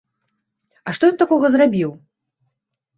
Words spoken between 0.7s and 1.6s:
А што ён такога